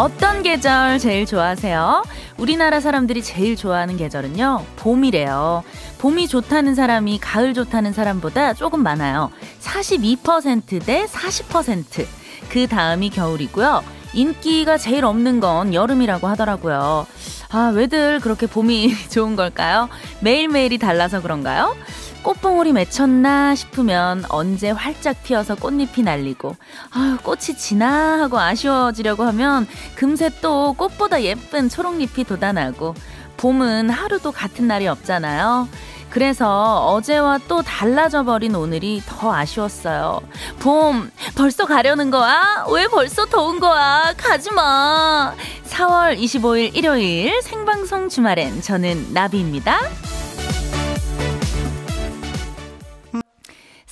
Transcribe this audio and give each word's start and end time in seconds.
어떤 0.00 0.42
계절 0.42 0.98
제일 0.98 1.26
좋아하세요? 1.26 2.04
우리나라 2.38 2.80
사람들이 2.80 3.22
제일 3.22 3.54
좋아하는 3.54 3.98
계절은요, 3.98 4.64
봄이래요. 4.76 5.62
봄이 5.98 6.26
좋다는 6.26 6.74
사람이 6.74 7.18
가을 7.18 7.52
좋다는 7.52 7.92
사람보다 7.92 8.54
조금 8.54 8.82
많아요. 8.82 9.30
42%대 9.60 11.04
40%. 11.04 12.06
그 12.48 12.66
다음이 12.66 13.10
겨울이고요. 13.10 13.84
인기가 14.14 14.78
제일 14.78 15.04
없는 15.04 15.38
건 15.38 15.74
여름이라고 15.74 16.28
하더라고요. 16.28 17.06
아, 17.50 17.72
왜들 17.74 18.20
그렇게 18.20 18.46
봄이 18.46 18.94
좋은 19.12 19.36
걸까요? 19.36 19.90
매일매일이 20.20 20.78
달라서 20.78 21.20
그런가요? 21.20 21.76
꽃봉오리 22.22 22.72
맺혔나 22.72 23.54
싶으면 23.54 24.24
언제 24.28 24.70
활짝 24.70 25.22
피어서 25.22 25.54
꽃잎이 25.54 26.04
날리고 26.04 26.54
아유 26.90 27.16
꽃이 27.22 27.56
지나 27.56 28.20
하고 28.20 28.38
아쉬워지려고 28.38 29.24
하면 29.24 29.66
금세 29.94 30.30
또 30.42 30.74
꽃보다 30.74 31.22
예쁜 31.22 31.68
초록잎이 31.68 32.24
돋아나고 32.24 32.94
봄은 33.38 33.88
하루도 33.88 34.32
같은 34.32 34.68
날이 34.68 34.86
없잖아요. 34.86 35.66
그래서 36.10 36.88
어제와 36.88 37.38
또 37.48 37.62
달라져 37.62 38.24
버린 38.24 38.54
오늘이 38.54 39.00
더 39.06 39.32
아쉬웠어요. 39.32 40.20
봄, 40.58 41.10
벌써 41.36 41.64
가려는 41.64 42.10
거야? 42.10 42.66
왜 42.70 42.86
벌써 42.88 43.24
더운 43.26 43.60
거야? 43.60 44.12
가지 44.16 44.52
마. 44.52 45.32
4월 45.68 46.18
25일 46.18 46.76
일요일 46.76 47.40
생방송 47.42 48.08
주말엔 48.08 48.60
저는 48.60 49.14
나비입니다. 49.14 49.78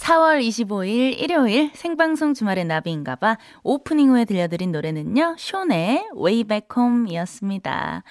4월 0.09 0.41
25일 0.41 1.21
일요일 1.21 1.71
생방송 1.75 2.33
주말의 2.33 2.65
나비인가봐 2.65 3.37
오프닝 3.63 4.09
후에 4.09 4.25
들려드린 4.25 4.73
노래는요, 4.73 5.37
쇼의 5.37 6.09
Way 6.17 6.45
Back 6.45 6.69
Home 6.79 7.13
이었습니다. 7.13 8.05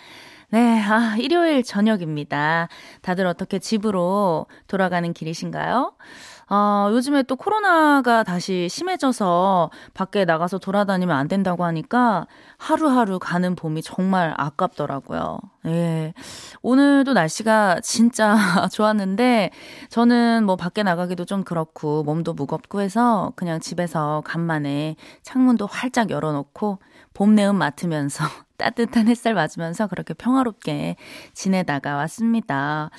네, 0.49 0.79
아, 0.79 1.15
일요일 1.17 1.63
저녁입니다. 1.63 2.67
다들 3.01 3.25
어떻게 3.25 3.57
집으로 3.57 4.45
돌아가는 4.67 5.11
길이신가요? 5.11 5.93
아, 6.49 6.89
요즘에 6.91 7.23
또 7.23 7.35
코로나가 7.35 8.23
다시 8.23 8.69
심해져서 8.69 9.69
밖에 9.93 10.23
나가서 10.23 10.59
돌아다니면 10.59 11.15
안 11.15 11.27
된다고 11.27 11.65
하니까 11.65 12.25
하루하루 12.57 13.19
가는 13.19 13.53
봄이 13.53 13.81
정말 13.81 14.33
아깝더라고요. 14.37 15.39
예. 15.65 16.13
오늘도 16.61 17.11
날씨가 17.13 17.81
진짜 17.81 18.35
좋았는데 18.71 19.51
저는 19.89 20.45
뭐 20.45 20.55
밖에 20.55 20.83
나가기도 20.83 21.25
좀 21.25 21.43
그렇고 21.43 22.03
몸도 22.03 22.33
무겁고 22.33 22.79
해서 22.79 23.33
그냥 23.35 23.59
집에서 23.59 24.21
간만에 24.25 24.95
창문도 25.23 25.65
활짝 25.65 26.11
열어놓고 26.11 26.79
봄 27.13 27.35
내음 27.35 27.57
맡으면서 27.57 28.23
따뜻한 28.57 29.07
햇살 29.09 29.33
맞으면서 29.33 29.87
그렇게 29.87 30.13
평화롭게 30.13 30.95
지내다가 31.33 31.95
왔습니다. 31.97 32.89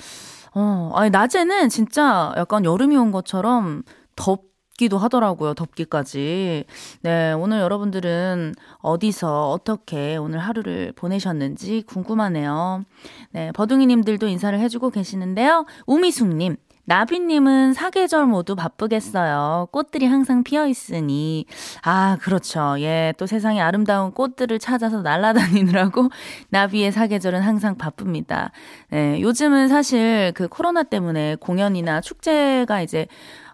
어, 0.55 0.91
아니, 0.95 1.09
낮에는 1.09 1.69
진짜 1.69 2.33
약간 2.37 2.65
여름이 2.65 2.95
온 2.97 3.11
것처럼 3.11 3.83
덥 4.15 4.49
기도 4.79 4.97
하더라고요. 4.97 5.55
덥기까지. 5.55 6.63
네, 7.01 7.33
오늘 7.33 7.59
여러분들은 7.59 8.55
어디서 8.77 9.51
어떻게 9.51 10.15
오늘 10.15 10.39
하루를 10.39 10.93
보내셨는지 10.95 11.83
궁금하네요. 11.85 12.85
네, 13.31 13.51
버둥이 13.51 13.87
님들도 13.87 14.27
인사를 14.27 14.57
해 14.57 14.69
주고 14.69 14.89
계시는데요. 14.89 15.65
우미숙 15.85 16.29
님. 16.29 16.55
나비님은 16.89 17.73
사계절 17.73 18.25
모두 18.25 18.55
바쁘겠어요. 18.55 19.67
꽃들이 19.71 20.07
항상 20.07 20.43
피어 20.43 20.65
있으니. 20.65 21.45
아, 21.83 22.17
그렇죠. 22.19 22.77
예, 22.79 23.13
또 23.19 23.27
세상에 23.27 23.61
아름다운 23.61 24.11
꽃들을 24.11 24.57
찾아서 24.57 25.03
날아다니느라고 25.03 26.09
나비의 26.49 26.91
사계절은 26.91 27.41
항상 27.41 27.77
바쁩니다. 27.77 28.49
예, 28.91 29.21
요즘은 29.21 29.67
사실 29.67 30.31
그 30.33 30.47
코로나 30.47 30.81
때문에 30.81 31.35
공연이나 31.35 32.01
축제가 32.01 32.81
이제 32.81 33.05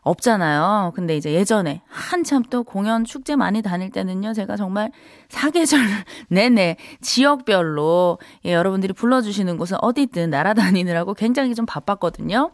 없잖아요. 0.06 0.94
근데 0.96 1.18
이제 1.18 1.34
예전에 1.34 1.82
한참 1.88 2.44
또 2.44 2.64
공연 2.64 3.04
축제 3.04 3.36
많이 3.36 3.64
다닐 3.64 3.90
때는요, 3.90 4.34
제가 4.34 4.56
정말 4.56 4.92
사계절 5.30 5.80
내내 6.30 6.78
지역별로 7.02 8.20
예, 8.46 8.54
여러분들이 8.54 8.94
불러주시는 8.94 9.58
곳은 9.58 9.78
어디든 9.82 10.30
날아다니느라고 10.30 11.16
굉장히 11.16 11.56
좀 11.56 11.66
바빴거든요. 11.66 12.52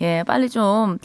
예, 0.00 0.22
빨리 0.24 0.48
좀, 0.48 0.98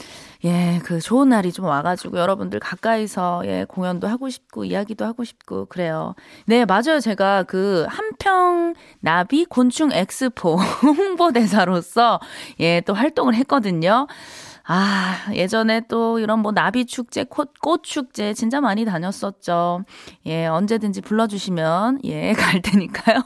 예, 0.44 0.80
그 0.84 1.00
좋은 1.00 1.30
날이 1.30 1.50
좀 1.50 1.64
와가지고 1.64 2.16
여러분들 2.16 2.60
가까이서 2.60 3.42
예, 3.46 3.66
공연도 3.68 4.06
하고 4.06 4.30
싶고 4.30 4.64
이야기도 4.64 5.04
하고 5.04 5.24
싶고 5.24 5.66
그래요. 5.66 6.14
네, 6.46 6.64
맞아요. 6.64 7.00
제가 7.00 7.42
그 7.42 7.86
한평 7.88 8.74
나비 9.00 9.44
곤충 9.46 9.90
엑스포 9.92 10.54
홍보대사로서 10.82 12.20
예, 12.60 12.82
또 12.82 12.94
활동을 12.94 13.34
했거든요. 13.34 14.06
아, 14.70 15.16
예전에 15.32 15.80
또 15.88 16.18
이런 16.18 16.40
뭐 16.40 16.52
나비 16.52 16.84
축제, 16.84 17.24
꽃, 17.24 17.58
꽃 17.58 17.82
축제 17.82 18.34
진짜 18.34 18.60
많이 18.60 18.84
다녔었죠. 18.84 19.84
예, 20.26 20.44
언제든지 20.44 21.00
불러주시면, 21.00 22.00
예, 22.04 22.32
갈 22.36 22.60
테니까요. 22.60 23.22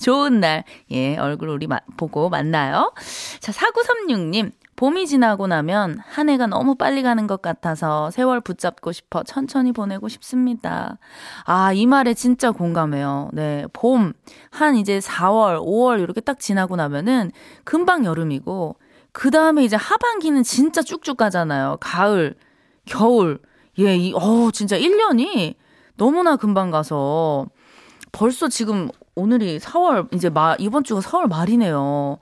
좋은 0.00 0.40
날, 0.40 0.64
예, 0.90 1.16
얼굴 1.18 1.50
우리 1.50 1.68
마, 1.68 1.78
보고 1.96 2.28
만나요. 2.28 2.92
자, 3.38 3.52
4936님. 3.52 4.50
봄이 4.74 5.06
지나고 5.06 5.46
나면 5.46 5.98
한 6.04 6.28
해가 6.28 6.48
너무 6.48 6.74
빨리 6.74 7.04
가는 7.04 7.28
것 7.28 7.40
같아서 7.40 8.10
세월 8.10 8.40
붙잡고 8.40 8.90
싶어 8.90 9.22
천천히 9.22 9.70
보내고 9.70 10.08
싶습니다. 10.08 10.98
아, 11.44 11.72
이 11.72 11.86
말에 11.86 12.14
진짜 12.14 12.50
공감해요. 12.50 13.30
네. 13.32 13.64
봄, 13.72 14.12
한 14.50 14.74
이제 14.74 14.98
4월, 14.98 15.60
5월 15.60 16.00
이렇게 16.00 16.20
딱 16.20 16.40
지나고 16.40 16.74
나면은 16.74 17.30
금방 17.62 18.04
여름이고 18.04 18.74
그 19.12 19.30
다음에 19.30 19.64
이제 19.64 19.76
하반기는 19.76 20.42
진짜 20.42 20.82
쭉쭉 20.82 21.16
가잖아요. 21.16 21.76
가을, 21.80 22.34
겨울. 22.86 23.40
예, 23.78 23.96
이, 23.96 24.12
어, 24.14 24.50
진짜 24.52 24.76
1년이 24.78 25.54
너무나 25.96 26.36
금방 26.36 26.70
가서 26.70 27.46
벌써 28.10 28.48
지금 28.48 28.88
오늘이 29.14 29.58
4월, 29.58 30.12
이제 30.14 30.30
마, 30.30 30.56
이번 30.58 30.84
주가 30.84 31.00
4월 31.00 31.28
말이네요. 31.28 32.18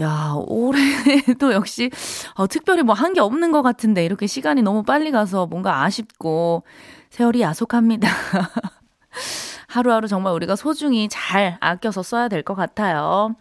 야, 0.00 0.34
올해도 0.36 1.52
역시, 1.54 1.90
어, 2.34 2.46
특별히 2.46 2.82
뭐 2.82 2.94
한 2.94 3.12
게 3.14 3.20
없는 3.20 3.52
것 3.52 3.62
같은데, 3.62 4.04
이렇게 4.04 4.26
시간이 4.26 4.62
너무 4.62 4.82
빨리 4.82 5.10
가서 5.10 5.46
뭔가 5.46 5.82
아쉽고, 5.84 6.64
세월이 7.10 7.42
야속합니다. 7.42 8.08
하루하루 9.68 10.08
정말 10.08 10.32
우리가 10.34 10.56
소중히 10.56 11.08
잘 11.10 11.56
아껴서 11.60 12.02
써야 12.02 12.28
될 12.28 12.42
것 12.42 12.54
같아요. 12.54 13.34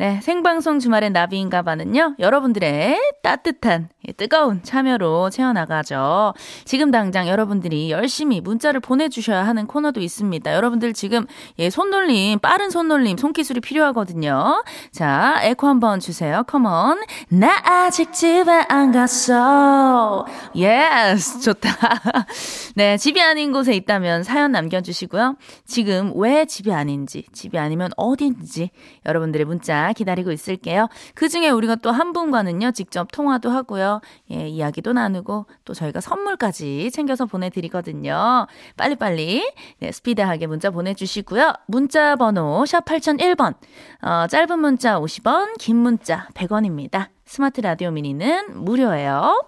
네, 0.00 0.20
생방송 0.22 0.78
주말의 0.78 1.10
나비인가 1.10 1.62
봐는요, 1.62 2.14
여러분들의 2.20 3.00
따뜻한, 3.24 3.88
뜨거운 4.16 4.62
참여로 4.62 5.28
채워나가죠. 5.28 6.34
지금 6.64 6.92
당장 6.92 7.26
여러분들이 7.26 7.90
열심히 7.90 8.40
문자를 8.40 8.78
보내주셔야 8.78 9.44
하는 9.44 9.66
코너도 9.66 10.00
있습니다. 10.00 10.54
여러분들 10.54 10.92
지금, 10.92 11.26
예, 11.58 11.68
손놀림, 11.68 12.38
빠른 12.38 12.70
손놀림, 12.70 13.16
손기술이 13.16 13.58
필요하거든요. 13.60 14.62
자, 14.92 15.40
에코 15.42 15.66
한번 15.66 15.98
주세요. 15.98 16.44
Come 16.46 16.77
on. 16.77 17.00
나 17.30 17.56
아직 17.64 18.12
집에 18.12 18.52
안 18.68 18.92
갔어. 18.92 20.26
Yes, 20.54 21.40
좋다. 21.40 21.70
네, 22.76 22.96
집이 22.96 23.20
아닌 23.20 23.50
곳에 23.50 23.74
있다면 23.74 24.22
사연 24.22 24.52
남겨주시고요. 24.52 25.34
지금 25.66 26.12
왜 26.14 26.44
집이 26.44 26.72
아닌지, 26.72 27.24
집이 27.32 27.58
아니면 27.58 27.90
어딘지, 27.96 28.70
여러분들의 29.04 29.44
문자 29.44 29.87
기다리고 29.92 30.32
있을게요. 30.32 30.88
그 31.14 31.28
중에 31.28 31.50
우리가 31.50 31.74
또 31.76 31.98
한 31.98 32.12
분과는요, 32.12 32.70
직접 32.72 33.08
통화도 33.10 33.50
하고요. 33.50 34.00
예, 34.30 34.46
이야기도 34.46 34.92
나누고 34.92 35.46
또 35.64 35.74
저희가 35.74 36.00
선물까지 36.00 36.90
챙겨서 36.92 37.26
보내드리거든요. 37.26 38.46
빨리빨리, 38.76 39.52
네, 39.80 39.92
스피드하게 39.92 40.46
문자 40.46 40.70
보내주시고요. 40.70 41.54
문자 41.66 42.14
번호, 42.14 42.64
샵 42.66 42.84
8001번. 42.84 43.54
어, 44.02 44.26
짧은 44.28 44.58
문자 44.60 45.00
50원, 45.00 45.58
긴 45.58 45.76
문자 45.76 46.28
100원입니다. 46.34 47.08
스마트 47.24 47.60
라디오 47.60 47.90
미니는 47.90 48.64
무료예요. 48.64 49.46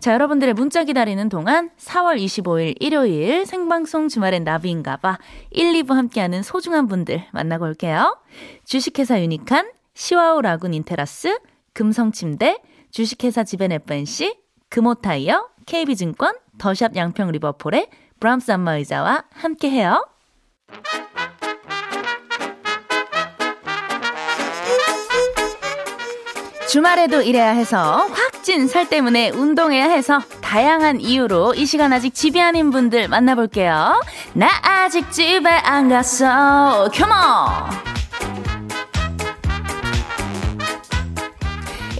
자, 0.00 0.12
여러분들의 0.12 0.52
문자 0.54 0.84
기다리는 0.84 1.28
동안 1.30 1.70
4월 1.78 2.22
25일 2.22 2.74
일요일 2.80 3.46
생방송 3.46 4.08
주말엔 4.08 4.44
나비인가봐 4.44 5.18
1, 5.52 5.72
2부 5.84 5.94
함께하는 5.94 6.42
소중한 6.42 6.88
분들 6.88 7.24
만나고 7.32 7.64
올게요. 7.64 8.18
주식회사 8.64 9.20
유니칸, 9.20 9.70
시화호 9.94 10.40
라군 10.40 10.74
인테라스, 10.74 11.38
금성침대, 11.74 12.58
주식회사 12.90 13.44
지벤 13.44 13.72
FNC, 13.72 14.36
금호타이어, 14.68 15.48
KB증권, 15.66 16.34
더샵 16.58 16.96
양평 16.96 17.30
리버포레 17.30 17.88
브람스 18.20 18.52
안마 18.52 18.76
의자와 18.76 19.24
함께해요. 19.32 20.06
주말에도 26.68 27.20
일해야 27.20 27.50
해서 27.50 28.06
확찐살 28.12 28.88
때문에 28.88 29.28
운동해야 29.28 29.90
해서 29.90 30.20
다양한 30.40 31.02
이유로 31.02 31.52
이 31.54 31.66
시간 31.66 31.92
아직 31.92 32.14
집에 32.14 32.40
아닌 32.40 32.70
분들 32.70 33.08
만나볼게요. 33.08 34.00
나 34.32 34.48
아직 34.62 35.10
집에 35.12 35.50
안 35.50 35.90
갔어. 35.90 36.88
컴온! 36.94 37.91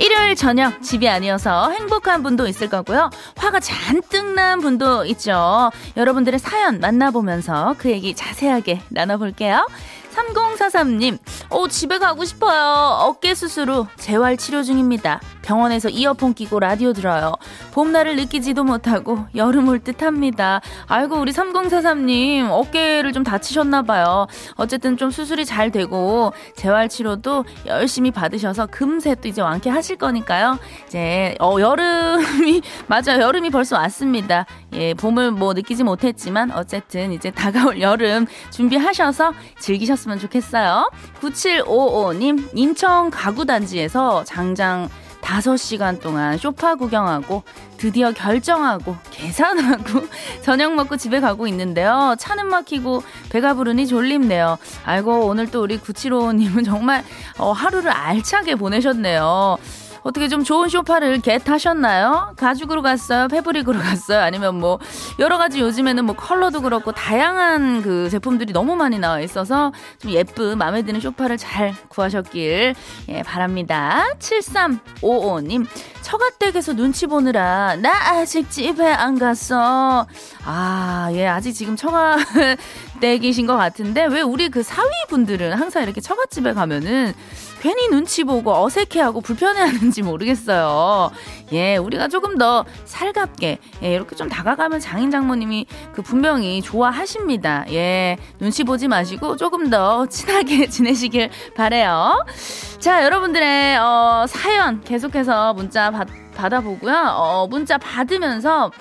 일요일 0.03 0.35
저녁 0.35 0.83
집이 0.83 1.09
아니어서 1.09 1.71
행복한 1.71 2.25
분도 2.25 2.49
있을 2.49 2.69
거고요. 2.69 3.09
화가 3.37 3.61
잔뜩 3.61 4.35
난 4.35 4.61
분도 4.61 5.05
있죠. 5.05 5.71
여러분들의 5.97 6.41
사연 6.41 6.81
만나보면서 6.81 7.77
그 7.79 7.89
얘기 7.89 8.13
자세하게 8.13 8.81
나눠볼게요. 8.89 9.65
3043님, 10.13 11.19
오, 11.51 11.69
집에 11.69 12.01
가고 12.01 12.25
싶어요. 12.25 12.99
어깨 13.01 13.37
수술 13.37 13.71
후 13.71 13.87
재활 13.97 14.37
치료 14.37 14.65
중입니다. 14.65 15.21
병원에서 15.43 15.89
이어폰 15.91 16.35
끼고 16.35 16.61
라디오 16.61 16.93
들어요. 16.93 17.35
봄날을 17.73 18.17
느끼지도 18.17 18.65
못하고 18.65 19.27
여름 19.35 19.69
올 19.69 19.83
듯 19.83 20.01
합니다. 20.03 20.61
아이고, 20.87 21.17
우리 21.17 21.33
3043님, 21.33 22.49
어깨를 22.51 23.13
좀 23.13 23.25
다치셨나 23.25 23.83
봐요. 23.83 24.29
어쨌든 24.55 24.97
좀 24.97 25.11
수술이 25.11 25.45
잘 25.45 25.73
되고, 25.73 26.33
재활 26.55 26.89
치료도 26.89 27.45
열심히 27.67 28.13
받으셔서 28.13 28.67
금세 28.67 29.17
또 29.17 29.27
이제 29.27 29.43
완쾌하실 29.43 29.97
거니까요. 29.97 30.57
이제, 30.87 31.35
어, 31.41 31.57
여름이, 31.59 32.63
맞아요. 32.87 33.23
여름이 33.23 33.51
벌써 33.51 33.77
왔습니다. 33.77 34.47
예, 34.75 34.95
봄을 34.95 35.33
뭐 35.33 35.53
느끼지 35.53 35.83
못했지만, 35.83 36.53
어쨌든 36.53 37.13
이제 37.13 37.33
다가올 37.33 37.81
여름 37.81 38.27
준비하셔서 38.51 39.33
즐기셨으면 39.59 40.21
좋겠어요. 40.21 40.89
9755님, 41.21 42.51
인천 42.55 43.11
가구 43.11 43.45
단지에서 43.45 44.23
장장 44.25 44.89
5시간 45.23 46.01
동안 46.01 46.37
쇼파 46.37 46.75
구경하고 46.75 47.43
드디어 47.79 48.13
결정하고 48.13 48.97
계산하고 49.11 50.07
저녁 50.43 50.75
먹고 50.75 50.97
집에 50.97 51.21
가고 51.21 51.47
있는데요. 51.47 52.15
차는 52.19 52.49
막히고 52.49 53.03
배가 53.31 53.55
부르니 53.55 53.87
졸립네요. 53.87 54.59
아이고 54.85 55.27
오늘 55.27 55.51
또 55.51 55.63
우리 55.63 55.79
9755님은 55.79 56.65
정말 56.65 57.03
어, 57.39 57.53
하루를 57.53 57.91
알차게 57.91 58.57
보내셨네요. 58.57 59.59
어떻게 60.03 60.29
좀 60.29 60.43
좋은 60.45 60.69
쇼파를 60.69 61.21
겟하셨나요? 61.21 62.35
가죽으로 62.37 62.83
갔어요? 62.83 63.29
패브릭으로 63.29 63.79
갔어요? 63.81 64.21
아니면 64.21 64.59
뭐 64.59 64.79
여러 65.19 65.39
가지 65.39 65.61
요즘에는 65.61 66.05
뭐 66.05 66.15
컬러도 66.17 66.63
그렇고 66.63 66.93
다양한 66.93 67.83
그 67.83 68.11
제품들이 68.11 68.53
너무 68.53 68.77
많이 68.77 68.99
나와 68.99 69.21
있어서 69.21 69.73
좀 69.99 70.11
예쁜 70.11 70.59
마음에 70.59 70.83
드는 70.83 71.01
쇼파를 71.01 71.37
잘 71.39 71.75
구하셨길 71.89 72.75
예, 73.09 73.23
바랍니다. 73.23 74.05
7355님 74.19 75.67
처가댁에서 76.03 76.75
눈치 76.75 77.07
보느라 77.07 77.77
나 77.77 77.91
아직 78.11 78.51
집에 78.51 78.87
안 78.93 79.19
갔어. 79.19 80.07
아, 80.45 81.09
예, 81.13 81.27
아직 81.27 81.53
지금 81.53 81.77
처가댁이신 81.77 83.47
것 83.47 83.57
같은데 83.57 84.07
왜 84.07 84.21
우리 84.21 84.49
그 84.49 84.63
사위분들은 84.63 85.53
항상 85.53 85.85
이렇게 85.85 86.01
처갓집에 86.01 86.53
가면은 86.55 87.15
괜히 87.63 87.87
눈치 87.89 88.25
보고 88.25 88.53
어색해하고 88.65 89.21
불편해하는지 89.21 90.03
모르겠어요. 90.03 91.13
예, 91.53 91.77
우리가 91.77 92.09
조금 92.09 92.37
더 92.37 92.65
살갑게 92.87 93.59
예, 93.85 93.95
이렇게 93.95 94.17
좀 94.17 94.29
다가가면 94.29 94.81
장인 94.81 95.13
장모님이 95.13 95.67
그 95.93 96.03
분명히 96.03 96.61
좋아하십니다. 96.61 97.65
예, 97.71 98.17
눈치 98.41 98.65
보지 98.65 98.89
마시고 98.89 99.37
조금 99.37 99.71
더 99.71 100.07
친하게 100.07 100.67
지내시길 100.75 101.31
바래요. 101.55 102.27
자, 102.81 103.05
여러분들의 103.05 103.79
어, 103.79 104.25
사연 104.29 104.81
계속해서 104.81 105.55
문자 105.55 105.93
받, 105.93 106.09
받아보고요. 106.35 107.13
어, 107.15 107.47
문자 107.47 107.79
받으면서 107.79 108.73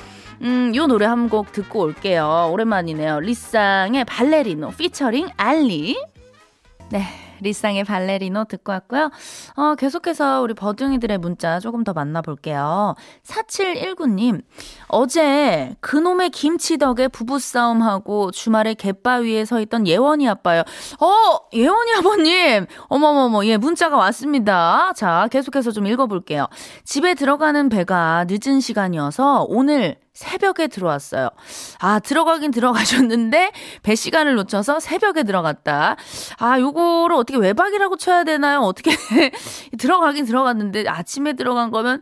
음, 0.42 0.74
요 0.75 0.88
노래 0.88 1.06
한 1.06 1.30
곡 1.30 1.51
듣고 1.51 1.81
올게요. 1.81 2.50
오랜만이네요. 2.51 3.19
리쌍의 3.19 4.06
발레리노 4.06 4.72
피처링 4.72 5.30
알리. 5.38 6.04
네. 6.89 7.06
리쌍의 7.42 7.84
발레리노 7.84 8.46
듣고 8.46 8.72
왔고요. 8.72 9.12
어, 9.56 9.76
계속해서 9.76 10.42
우리 10.42 10.54
버둥이들의 10.54 11.18
문자 11.18 11.60
조금 11.60 11.84
더 11.84 11.94
만나볼게요. 11.94 12.96
4719님, 13.24 14.42
어제 14.88 15.76
그놈의 15.80 16.30
김치 16.30 16.78
덕에 16.78 17.08
부부싸움하고 17.08 18.32
주말에 18.32 18.74
갯바위에 18.74 19.46
서 19.46 19.60
있던 19.62 19.88
예원이 19.88 20.28
아빠요. 20.28 20.64
어, 21.00 21.40
예원이 21.54 21.94
아버님! 21.98 22.66
어머머머, 22.88 23.46
예, 23.46 23.58
문자가 23.58 23.98
왔습니다. 23.98 24.94
자, 24.96 25.28
계속해서 25.32 25.72
좀 25.72 25.88
읽어볼게요. 25.88 26.48
집에 26.84 27.14
들어가는 27.14 27.70
배가 27.70 28.26
늦은 28.28 28.60
시간이어서 28.60 29.46
오늘 29.50 29.98
새벽에 30.13 30.68
들어왔어요. 30.68 31.30
아, 31.80 32.00
들어가긴 32.00 32.52
들어가셨는데, 32.52 33.52
배 33.81 33.96
시간을 33.96 34.36
놓쳐서 34.36 34.80
새벽에 34.80 35.24
들어갔다. 35.24 35.96
아, 36.38 36.60
요거를 36.60 37.16
어떻게 37.16 37.38
외박이라고 37.38 37.96
쳐야 37.98 38.24
되나요? 38.25 38.60
어떻게, 38.60 38.92
들어가긴 39.80 40.25
들어갔는데, 40.25 40.86
아침에 40.88 41.34
들어간 41.34 41.72
거면, 41.72 42.02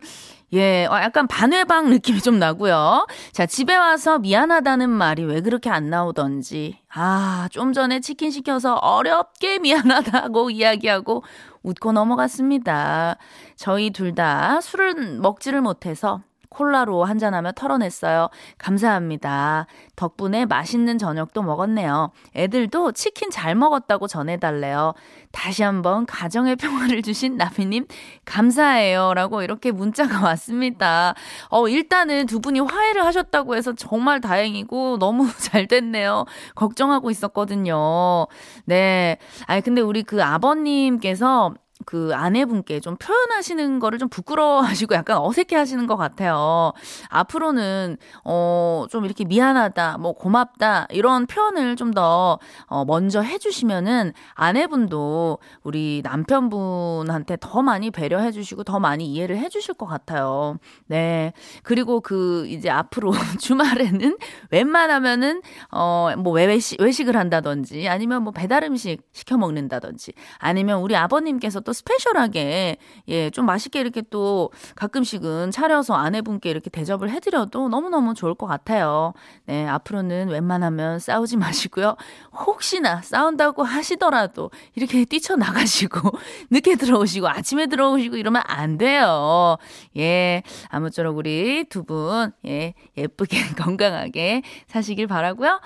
예, 0.52 0.86
어, 0.86 0.96
약간 0.96 1.28
반외방 1.28 1.90
느낌이 1.90 2.20
좀 2.20 2.40
나고요. 2.40 3.06
자, 3.30 3.46
집에 3.46 3.76
와서 3.76 4.18
미안하다는 4.18 4.90
말이 4.90 5.22
왜 5.22 5.40
그렇게 5.40 5.70
안 5.70 5.88
나오던지. 5.90 6.80
아, 6.92 7.48
좀 7.52 7.72
전에 7.72 8.00
치킨 8.00 8.32
시켜서 8.32 8.74
어렵게 8.74 9.60
미안하다고 9.60 10.50
이야기하고 10.50 11.22
웃고 11.62 11.92
넘어갔습니다. 11.92 13.16
저희 13.54 13.90
둘 13.90 14.16
다 14.16 14.60
술을 14.60 15.18
먹지를 15.20 15.60
못해서 15.60 16.20
콜라로 16.50 17.04
한잔하며 17.04 17.52
털어냈어요. 17.52 18.28
감사합니다. 18.58 19.66
덕분에 19.94 20.46
맛있는 20.46 20.98
저녁도 20.98 21.42
먹었네요. 21.42 22.10
애들도 22.34 22.92
치킨 22.92 23.30
잘 23.30 23.54
먹었다고 23.54 24.08
전해달래요. 24.08 24.94
다시 25.32 25.62
한번 25.62 26.06
가정의 26.06 26.56
평화를 26.56 27.02
주신 27.02 27.36
나비님, 27.36 27.86
감사해요. 28.24 29.14
라고 29.14 29.42
이렇게 29.42 29.70
문자가 29.70 30.20
왔습니다. 30.26 31.14
어, 31.50 31.68
일단은 31.68 32.26
두 32.26 32.40
분이 32.40 32.60
화해를 32.60 33.04
하셨다고 33.04 33.54
해서 33.54 33.72
정말 33.74 34.20
다행이고 34.20 34.98
너무 34.98 35.28
잘 35.38 35.68
됐네요. 35.68 36.24
걱정하고 36.56 37.10
있었거든요. 37.10 38.26
네. 38.64 39.18
아니, 39.46 39.60
근데 39.62 39.80
우리 39.80 40.02
그 40.02 40.22
아버님께서 40.22 41.54
그 41.86 42.12
아내분께 42.14 42.80
좀 42.80 42.96
표현하시는 42.96 43.78
거를 43.78 43.98
좀 43.98 44.08
부끄러워하시고 44.08 44.94
약간 44.94 45.18
어색해 45.18 45.56
하시는 45.56 45.86
것 45.86 45.96
같아요. 45.96 46.72
앞으로는, 47.08 47.96
어, 48.24 48.86
좀 48.90 49.04
이렇게 49.04 49.24
미안하다, 49.24 49.98
뭐 49.98 50.12
고맙다, 50.12 50.86
이런 50.90 51.26
표현을 51.26 51.76
좀 51.76 51.92
더, 51.92 52.38
어, 52.66 52.84
먼저 52.84 53.20
해주시면은 53.20 54.12
아내분도 54.34 55.38
우리 55.62 56.02
남편분한테 56.04 57.38
더 57.40 57.62
많이 57.62 57.90
배려해 57.90 58.32
주시고 58.32 58.64
더 58.64 58.78
많이 58.78 59.06
이해를 59.06 59.38
해 59.38 59.48
주실 59.48 59.74
것 59.74 59.86
같아요. 59.86 60.58
네. 60.86 61.32
그리고 61.62 62.00
그 62.00 62.46
이제 62.48 62.70
앞으로 62.70 63.10
주말에는 63.40 64.16
웬만하면은, 64.50 65.42
어, 65.70 66.10
뭐 66.18 66.32
외식, 66.34 66.80
외식을 66.80 67.16
한다든지 67.16 67.88
아니면 67.88 68.22
뭐 68.22 68.32
배달 68.32 68.64
음식 68.64 69.02
시켜 69.12 69.36
먹는다든지 69.36 70.12
아니면 70.38 70.80
우리 70.80 70.96
아버님께서 70.96 71.60
또 71.60 71.69
스페셜하게 71.72 72.76
예, 73.08 73.30
좀 73.30 73.46
맛있게 73.46 73.80
이렇게 73.80 74.02
또 74.10 74.50
가끔씩은 74.76 75.50
차려서 75.50 75.94
아내분께 75.94 76.50
이렇게 76.50 76.70
대접을 76.70 77.10
해드려도 77.10 77.68
너무너무 77.68 78.14
좋을 78.14 78.34
것 78.34 78.46
같아요. 78.46 79.12
네, 79.46 79.66
앞으로는 79.66 80.28
웬만하면 80.28 80.98
싸우지 80.98 81.36
마시고요. 81.38 81.96
혹시나 82.32 83.02
싸운다고 83.02 83.62
하시더라도 83.62 84.50
이렇게 84.74 85.04
뛰쳐나가시고 85.04 86.10
늦게 86.50 86.76
들어오시고 86.76 87.28
아침에 87.28 87.66
들어오시고 87.66 88.16
이러면 88.16 88.42
안 88.46 88.78
돼요. 88.78 89.56
예, 89.96 90.42
아무쪼록 90.68 91.16
우리 91.16 91.64
두 91.68 91.84
분, 91.84 92.32
예, 92.46 92.74
예쁘게 92.96 93.36
건강하게 93.56 94.42
사시길 94.68 95.06
바라고요. 95.06 95.60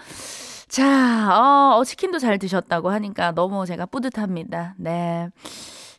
자, 0.68 1.28
어, 1.30 1.76
어, 1.78 1.84
치킨도 1.84 2.18
잘 2.18 2.38
드셨다고 2.38 2.90
하니까 2.90 3.32
너무 3.32 3.64
제가 3.66 3.86
뿌듯합니다. 3.86 4.74
네. 4.78 5.28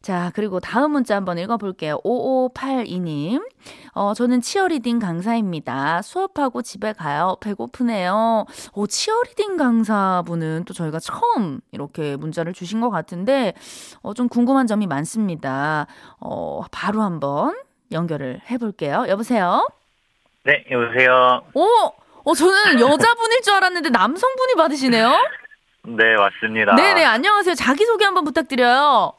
자, 0.06 0.32
그리고 0.36 0.60
다음 0.60 0.92
문자 0.92 1.16
한번 1.16 1.40
읽어볼게요. 1.40 1.98
5582님. 2.04 3.44
어, 3.94 4.14
저는 4.14 4.40
치어리딩 4.40 5.00
강사입니다. 5.00 6.04
수업하고 6.04 6.62
집에 6.62 6.94
가요. 6.94 7.38
배고프네요. 7.42 8.46
오, 8.76 8.86
치어리딩 8.86 9.58
강사분은 9.58 10.66
또 10.66 10.76
저희가 10.76 11.00
처음 11.00 11.60
이렇게 11.72 12.18
문자를 12.18 12.54
주신 12.54 12.82
것 12.82 12.92
같은데, 12.92 13.56
어, 14.04 14.14
좀 14.14 14.30
궁금한 14.30 14.68
점이 14.68 14.86
많습니다. 14.86 15.88
어, 16.20 16.62
바로 16.72 17.02
한번 17.02 17.58
연결을 17.92 18.42
해볼게요. 18.52 19.06
여보세요? 19.10 19.68
네, 20.44 20.66
여보세요? 20.70 21.42
오! 21.56 21.66
어, 22.26 22.34
저는 22.36 22.80
여자분일 22.80 23.42
줄 23.42 23.56
알았는데 23.56 23.90
남성분이 23.90 24.54
받으시네요? 24.56 25.18
네, 25.98 26.16
맞습니다. 26.16 26.76
네네, 26.76 27.04
안녕하세요. 27.06 27.56
자기소개 27.56 28.06
한번 28.06 28.24
부탁드려요. 28.24 29.14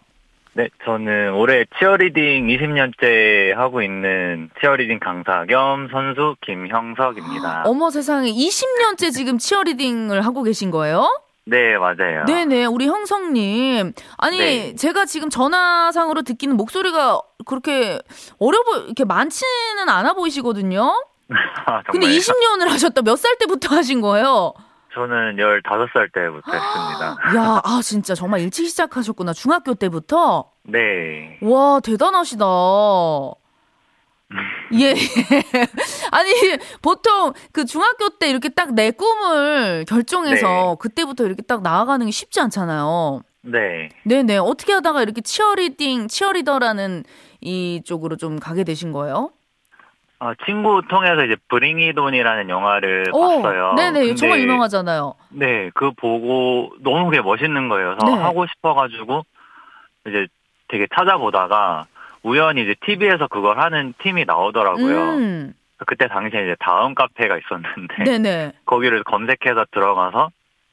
네, 0.57 0.71
저는 0.87 1.35
올해 1.35 1.67
치어리딩 1.79 2.47
20년째 2.47 3.55
하고 3.55 3.83
있는 3.83 4.49
치어리딩 4.59 5.01
강사 5.01 5.45
겸 5.45 5.89
선수 5.93 6.35
김형석입니다. 6.41 7.65
어머 7.67 7.91
세상에 7.91 8.31
20년째 8.31 9.13
지금 9.13 9.37
치어리딩을 9.37 10.25
하고 10.25 10.43
계신 10.43 10.71
거예요? 10.71 11.11
네, 11.45 11.77
맞아요. 11.77 12.25
네네, 12.27 12.65
우리 12.65 12.87
형성님. 12.87 13.93
아니, 14.17 14.39
네. 14.39 14.75
제가 14.75 15.05
지금 15.05 15.29
전화상으로 15.31 16.23
듣기는 16.23 16.57
목소리가 16.57 17.21
그렇게 17.45 18.01
어려 18.41 18.63
보, 18.65 18.77
이렇게 18.79 19.05
많지는 19.05 19.89
않아 19.89 20.15
보이시거든요? 20.15 20.91
아, 21.67 21.83
근데 21.83 22.07
정말요? 22.07 22.19
20년을 22.19 22.69
하셨다. 22.71 23.03
몇 23.03 23.17
살 23.19 23.37
때부터 23.39 23.75
하신 23.77 24.01
거예요? 24.01 24.55
저는 25.01 25.37
15살 25.37 26.11
때부터 26.11 26.53
했습니다. 26.53 27.17
야, 27.37 27.61
아, 27.63 27.81
진짜 27.83 28.15
정말 28.15 28.41
일찍 28.41 28.67
시작하셨구나. 28.67 29.35
중학교 29.35 29.75
때부터? 29.75 30.53
네. 30.63 31.39
와, 31.43 31.81
대단하시다. 31.81 32.45
예. 34.81 34.95
아니, 36.11 36.31
보통 36.81 37.35
그 37.53 37.67
중학교 37.67 38.09
때 38.19 38.31
이렇게 38.31 38.49
딱 38.49 38.71
내 38.73 38.91
꿈을 38.91 39.85
결정해서 39.87 40.47
네. 40.47 40.77
그때부터 40.81 41.25
이렇게 41.27 41.43
딱 41.43 41.61
나아가는 41.63 42.05
게 42.07 42.11
쉽지 42.11 42.41
않잖아요. 42.41 43.21
네. 43.43 43.91
네네. 44.05 44.39
어떻게 44.39 44.73
하다가 44.73 45.03
이렇게 45.03 45.21
치어리딩, 45.21 46.09
치어리더라는 46.09 47.05
이 47.43 47.83
쪽으로 47.85 48.17
좀 48.17 48.39
가게 48.41 48.65
되신 48.65 48.93
거예요? 48.93 49.31
어, 50.19 50.33
친구 50.47 50.81
통해서 50.89 51.25
이제 51.25 51.37
Bring 51.49 51.80
It 51.80 51.93
On이라는 51.93 52.49
영화를 52.49 53.05
오, 53.13 53.21
봤어요. 53.43 53.75
네네. 53.75 54.15
정말 54.15 54.41
유명하잖아요. 54.41 55.15
네, 55.31 55.71
그 55.75 55.91
보고 55.93 56.73
너무 56.81 57.07
그게 57.07 57.21
멋있는 57.21 57.69
거예요. 57.69 57.97
그래서 57.97 58.17
네. 58.17 58.23
하고 58.23 58.47
싶어가지고 58.47 59.25
이제 60.09 60.27
되게 60.69 60.87
찾아보다가 60.95 61.87
우연히 62.23 62.63
이제 62.63 62.75
TV에서 62.85 63.29
그걸 63.29 63.61
하는 63.61 63.93
팀이 64.03 64.25
나오더라고요. 64.25 65.17
음, 65.17 65.55
그때 65.87 66.09
당시에 66.09 66.43
이제 66.45 66.57
다음 66.61 66.95
카페가 66.95 67.39
있었는데 67.39 68.05
네네. 68.05 68.53
거기를 68.65 69.05
검색해서 69.05 69.67
들어가서 69.71 70.31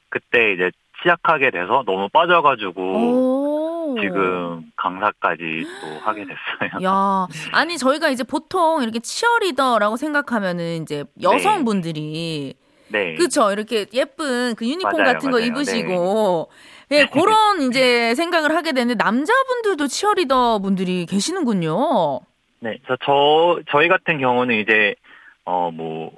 그때 0.09 0.53
이제 0.53 0.71
시작하게 1.01 1.51
돼서 1.51 1.83
너무 1.85 2.07
빠져가지고 2.09 2.81
오. 2.81 3.52
지금 4.01 4.71
강사까지 4.75 5.65
또 5.81 5.99
하게 5.99 6.25
됐어요. 6.25 6.83
야, 6.83 7.27
아니 7.51 7.77
저희가 7.77 8.09
이제 8.09 8.23
보통 8.23 8.81
이렇게 8.83 8.99
치어리더라고 8.99 9.97
생각하면은 9.97 10.81
이제 10.83 11.03
여성분들이 11.21 12.55
네. 12.89 13.15
그쵸 13.15 13.51
이렇게 13.51 13.85
예쁜 13.93 14.55
그 14.55 14.65
유니폼 14.67 14.91
맞아요, 15.01 15.13
같은 15.13 15.31
거 15.31 15.37
맞아요. 15.37 15.47
입으시고 15.47 16.49
예 16.91 17.05
그런 17.05 17.61
이제 17.69 18.13
생각을 18.15 18.55
하게 18.55 18.71
되는데 18.73 18.95
남자분들도 19.03 19.87
치어리더 19.87 20.59
분들이 20.59 21.05
계시는군요. 21.05 22.19
네, 22.59 22.77
저, 22.87 22.95
저, 23.03 23.59
저희 23.71 23.89
같은 23.89 24.19
경우는 24.19 24.55
이제, 24.55 24.95
어, 25.43 25.69
뭐, 25.69 26.13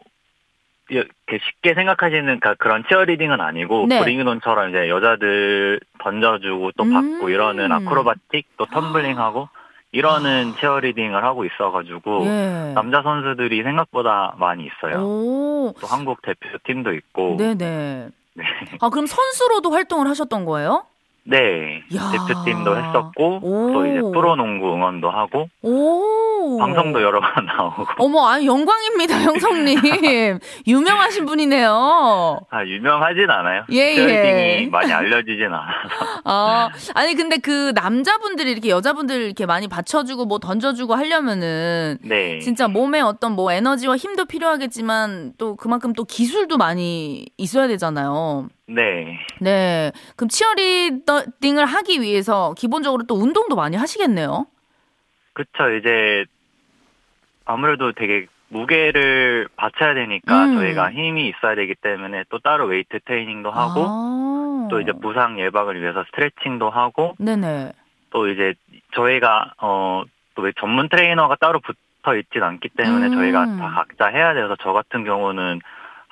이렇게 0.89 1.39
쉽게 1.43 1.73
생각하시는 1.73 2.39
그- 2.39 2.55
그런 2.55 2.83
치어리딩은 2.87 3.41
아니고, 3.41 3.87
네. 3.87 3.99
브링이돈처럼 3.99 4.69
이제 4.69 4.87
여자들 4.89 5.79
던져주고 5.99 6.71
또 6.77 6.83
받고 6.83 7.25
음. 7.25 7.29
이러는 7.29 7.71
아크로바틱, 7.71 8.45
또 8.57 8.65
텀블링하고, 8.65 9.47
이러는 9.91 10.53
치어리딩을 10.59 11.23
하고 11.23 11.45
있어가지고, 11.45 12.25
예. 12.25 12.71
남자 12.75 13.01
선수들이 13.01 13.63
생각보다 13.63 14.35
많이 14.37 14.65
있어요. 14.67 15.01
오, 15.03 15.73
또 15.79 15.87
한국 15.87 16.21
대표팀도 16.21 16.93
있고, 16.93 17.37
네네. 17.37 18.09
네. 18.35 18.43
아 18.81 18.89
그럼 18.89 19.05
선수로도 19.05 19.71
활동을 19.71 20.07
하셨던 20.09 20.43
거예요? 20.45 20.85
네, 21.27 21.81
야. 21.95 22.11
대표팀도 22.11 22.77
했었고, 22.77 23.39
오. 23.41 23.73
또 23.73 23.85
이제 23.87 23.99
프로농구 23.99 24.73
응원도 24.73 25.09
하고, 25.09 25.47
오. 25.63 26.57
방송도 26.59 27.01
여러 27.01 27.19
번 27.19 27.29
나오고, 27.45 27.85
어머, 27.97 28.27
아니 28.27 28.45
영광입니다, 28.45 29.19
형성님. 29.21 29.79
유명하신 30.67 31.25
분이네요. 31.25 32.39
아, 32.49 32.63
유명하진 32.65 33.29
않아요. 33.29 33.63
예, 33.71 33.95
예. 33.97 34.67
많이 34.71 34.93
알려지진 34.93 35.45
않아서. 35.47 36.21
아, 36.25 36.69
아니 36.93 37.15
근데 37.15 37.37
그 37.37 37.71
남자분들이 37.73 38.51
이렇게 38.51 38.69
여자분들 38.69 39.21
이렇게 39.21 39.47
많이 39.47 39.67
받쳐주고 39.67 40.25
뭐 40.25 40.37
던져주고 40.37 40.93
하려면은 40.93 41.97
네. 42.03 42.37
진짜 42.39 42.67
몸에 42.67 43.01
어떤 43.01 43.31
뭐 43.31 43.51
에너지와 43.51 43.97
힘도 43.97 44.25
필요하겠지만 44.25 45.33
또 45.39 45.55
그만큼 45.55 45.93
또 45.93 46.03
기술도 46.05 46.57
많이 46.57 47.25
있어야 47.37 47.67
되잖아요. 47.67 48.47
네. 48.67 49.19
네. 49.39 49.91
그럼 50.15 50.29
치어리딩을 50.29 51.65
하기 51.65 52.01
위해서 52.01 52.53
기본적으로 52.57 53.03
또 53.03 53.15
운동도 53.15 53.55
많이 53.55 53.77
하시겠네요. 53.77 54.47
그쵸. 55.33 55.69
이제 55.73 56.25
아무래도 57.45 57.91
되게 57.91 58.27
무게를 58.49 59.47
받쳐야 59.55 59.93
되니까 59.93 60.45
음. 60.45 60.55
저희가 60.55 60.91
힘이 60.91 61.29
있어야 61.29 61.55
되기 61.55 61.75
때문에 61.75 62.23
또 62.29 62.39
따로 62.39 62.65
웨이트 62.65 62.99
트레이닝도 63.05 63.51
하고 63.51 63.85
아. 63.87 64.67
또 64.69 64.81
이제 64.81 64.91
부상 64.93 65.39
예방을 65.39 65.81
위해서 65.81 66.03
스트레칭도 66.05 66.69
하고 66.69 67.15
네네. 67.19 67.73
또 68.11 68.27
이제 68.29 68.53
저희가 68.93 69.53
어또 69.57 70.51
전문 70.59 70.89
트레이너가 70.89 71.35
따로 71.35 71.59
붙어 71.59 72.15
있진 72.15 72.43
않기 72.43 72.69
때문에 72.69 73.07
음. 73.07 73.15
저희가 73.15 73.45
다 73.57 73.69
각자 73.75 74.07
해야 74.07 74.33
돼서 74.33 74.55
저 74.61 74.73
같은 74.73 75.03
경우는 75.03 75.61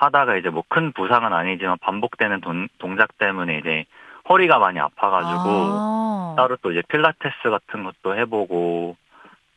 하다가 0.03 0.37
이제 0.37 0.49
뭐 0.49 0.63
큰 0.69 0.91
부상은 0.93 1.33
아니지만 1.33 1.77
반복되는 1.81 2.41
동, 2.41 2.67
동작 2.79 3.17
때문에 3.17 3.59
이제 3.59 3.85
허리가 4.29 4.57
많이 4.59 4.79
아파가지고 4.79 5.39
아. 5.45 6.33
따로 6.37 6.57
또 6.61 6.71
이제 6.71 6.81
필라테스 6.87 7.49
같은 7.49 7.83
것도 7.83 8.17
해보고 8.17 8.95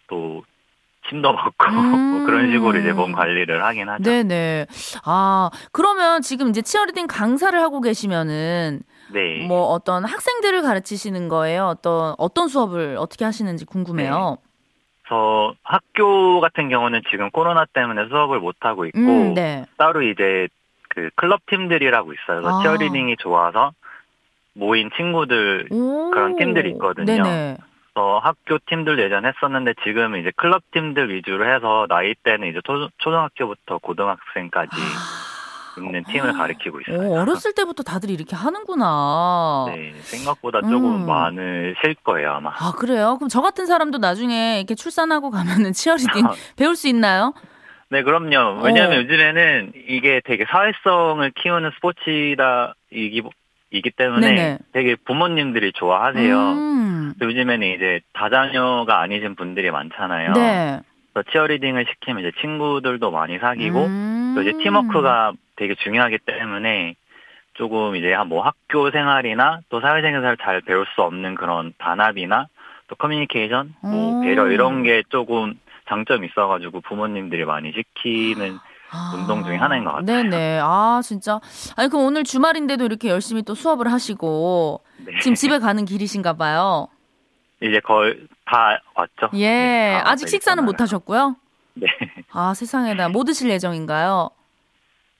또 0.08 0.44
침도 1.08 1.32
먹고 1.32 1.66
음. 1.68 2.10
뭐 2.18 2.26
그런 2.26 2.50
식으로 2.50 2.78
이제 2.78 2.92
몸 2.92 3.12
관리를 3.12 3.64
하긴 3.64 3.88
하죠. 3.88 4.02
네네. 4.02 4.66
아, 5.04 5.50
그러면 5.72 6.20
지금 6.20 6.48
이제 6.50 6.62
치어리딩 6.62 7.06
강사를 7.06 7.58
하고 7.60 7.80
계시면은 7.80 8.80
네. 9.12 9.46
뭐 9.46 9.66
어떤 9.68 10.04
학생들을 10.04 10.62
가르치시는 10.62 11.28
거예요? 11.28 11.66
어떤 11.66 12.14
어떤 12.18 12.48
수업을 12.48 12.96
어떻게 12.98 13.24
하시는지 13.24 13.64
궁금해요. 13.64 14.38
저 15.08 15.54
학교 15.62 16.40
같은 16.40 16.68
경우는 16.68 17.02
지금 17.10 17.30
코로나 17.30 17.64
때문에 17.64 18.08
수업을 18.08 18.40
못 18.40 18.56
하고 18.60 18.86
있고 18.86 18.98
음, 18.98 19.34
네. 19.34 19.64
따로 19.76 20.02
이제 20.02 20.48
그 20.88 21.10
클럽 21.14 21.44
팀들이라고 21.46 22.12
있어요. 22.12 22.40
그래서 22.42 22.58
아. 22.58 22.62
치어리딩이 22.62 23.16
좋아서 23.18 23.72
모인 24.54 24.90
친구들 24.96 25.68
오. 25.70 26.10
그런 26.10 26.36
팀들이 26.36 26.70
있거든요. 26.70 27.04
네네. 27.04 27.56
어, 27.94 28.18
학교 28.18 28.58
팀들도 28.66 29.02
예전에 29.02 29.28
했었는데 29.28 29.74
지금 29.84 30.16
이제 30.16 30.30
클럽 30.36 30.62
팀들 30.72 31.08
위주로 31.14 31.48
해서 31.48 31.86
나이 31.88 32.14
때는 32.14 32.48
이제 32.48 32.60
초, 32.64 32.88
초등학교부터 32.98 33.78
고등학생까지 33.78 34.76
있는 35.82 36.04
팀을 36.04 36.32
가리키고 36.32 36.80
있어요. 36.80 37.00
아. 37.00 37.04
오, 37.04 37.18
어렸을 37.20 37.54
때부터 37.54 37.82
다들 37.82 38.10
이렇게 38.10 38.34
하는구나. 38.36 39.66
네, 39.68 39.92
생각보다 40.02 40.60
조금 40.62 41.02
음. 41.02 41.06
많으실 41.06 41.96
거예요, 42.04 42.32
아마. 42.32 42.50
아, 42.50 42.72
그래요? 42.76 43.16
그럼 43.18 43.28
저 43.28 43.40
같은 43.40 43.66
사람도 43.66 43.98
나중에 43.98 44.58
이렇게 44.58 44.74
출산하고 44.74 45.30
가면은 45.30 45.72
치어리딩 45.74 46.26
배울 46.56 46.76
수 46.76 46.88
있나요? 46.88 47.34
네, 47.88 48.02
그럼요. 48.02 48.62
왜냐하면 48.62 48.98
어. 48.98 49.02
요즘에는 49.02 49.72
이게 49.88 50.20
되게 50.24 50.44
사회성을 50.48 51.30
키우는 51.40 51.70
스포츠다, 51.76 52.74
이기, 52.90 53.22
이기 53.70 53.90
때문에 53.90 54.26
네네. 54.26 54.58
되게 54.72 54.96
부모님들이 54.96 55.72
좋아하세요. 55.72 56.36
음. 56.52 57.14
요즘에는 57.20 57.66
이제 57.74 58.00
다자녀가 58.12 59.00
아니신 59.00 59.36
분들이 59.36 59.70
많잖아요. 59.70 60.32
네. 60.32 60.80
그래서 61.12 61.30
치어리딩을 61.30 61.86
시키면 61.88 62.24
이제 62.24 62.32
친구들도 62.40 63.10
많이 63.10 63.38
사귀고, 63.38 63.84
음. 63.86 64.25
또 64.36 64.42
이제 64.42 64.52
팀워크가 64.62 65.32
되게 65.56 65.74
중요하기 65.74 66.18
때문에 66.26 66.94
조금 67.54 67.96
이제 67.96 68.12
한뭐 68.12 68.42
학교 68.42 68.90
생활이나 68.90 69.60
또 69.70 69.80
사회생활을 69.80 70.36
잘 70.36 70.60
배울 70.60 70.84
수 70.94 71.00
없는 71.00 71.34
그런 71.36 71.72
단합이나 71.78 72.46
또 72.88 72.96
커뮤니케이션, 72.96 73.74
뭐 73.80 74.18
오. 74.18 74.22
배려 74.22 74.48
이런 74.48 74.82
게 74.82 75.02
조금 75.08 75.58
장점이 75.88 76.26
있어가지고 76.28 76.82
부모님들이 76.82 77.46
많이 77.46 77.72
시키는 77.72 78.58
아. 78.92 79.12
운동 79.16 79.42
중에 79.42 79.56
하나인 79.56 79.84
것 79.84 79.92
같아요. 79.92 80.22
네네. 80.22 80.60
아, 80.62 81.00
진짜. 81.02 81.40
아니, 81.76 81.88
그럼 81.88 82.04
오늘 82.04 82.22
주말인데도 82.22 82.84
이렇게 82.84 83.08
열심히 83.08 83.42
또 83.42 83.54
수업을 83.54 83.90
하시고, 83.90 84.82
네. 84.98 85.18
지금 85.20 85.34
집에 85.34 85.58
가는 85.58 85.84
길이신가 85.84 86.34
봐요. 86.34 86.88
이제 87.60 87.80
거의 87.80 88.20
다 88.44 88.78
왔죠. 88.94 89.30
예. 89.34 89.48
네, 89.48 90.00
다 90.04 90.10
아직 90.10 90.28
식사는 90.28 90.62
못 90.64 90.74
하셨 90.74 90.82
하셨고요? 90.82 91.36
네. 91.74 91.86
아, 92.38 92.52
세상에나. 92.52 93.08
뭐 93.08 93.24
드실 93.24 93.48
예정인가요? 93.48 94.28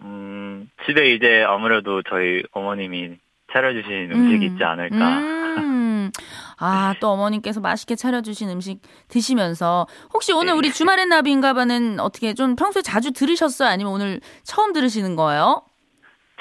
음, 0.02 0.68
집에 0.84 1.14
이제 1.14 1.42
아무래도 1.48 2.02
저희 2.02 2.42
어머님이 2.52 3.16
차려주신 3.50 4.12
음 4.12 4.30
식이 4.30 4.46
음. 4.48 4.52
있지 4.52 4.62
않을까. 4.64 5.18
음. 5.18 6.10
아, 6.58 6.94
또 7.00 7.08
어머님께서 7.08 7.60
맛있게 7.60 7.94
차려주신 7.96 8.50
음식 8.50 8.80
드시면서 9.08 9.86
혹시 10.12 10.32
오늘 10.34 10.52
네. 10.52 10.58
우리 10.58 10.70
주말의 10.72 11.06
나비인가봐는 11.06 12.00
어떻게 12.00 12.34
좀 12.34 12.54
평소에 12.54 12.82
자주 12.82 13.12
들으셨어요? 13.12 13.66
아니면 13.70 13.94
오늘 13.94 14.20
처음 14.44 14.74
들으시는 14.74 15.16
거예요? 15.16 15.62